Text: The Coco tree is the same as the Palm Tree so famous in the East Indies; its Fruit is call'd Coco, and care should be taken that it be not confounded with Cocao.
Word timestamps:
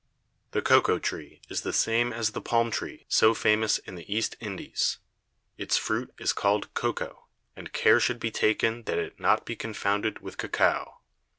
The 0.49 0.63
Coco 0.63 0.97
tree 0.97 1.41
is 1.47 1.61
the 1.61 1.71
same 1.71 2.11
as 2.11 2.31
the 2.31 2.41
Palm 2.41 2.71
Tree 2.71 3.05
so 3.07 3.35
famous 3.35 3.77
in 3.77 3.93
the 3.93 4.11
East 4.11 4.35
Indies; 4.39 4.97
its 5.59 5.77
Fruit 5.77 6.11
is 6.17 6.33
call'd 6.33 6.73
Coco, 6.73 7.27
and 7.55 7.71
care 7.71 7.99
should 7.99 8.19
be 8.19 8.31
taken 8.31 8.81
that 8.85 8.97
it 8.97 9.17
be 9.17 9.21
not 9.21 9.45
confounded 9.59 10.17
with 10.19 10.39
Cocao. 10.39 11.01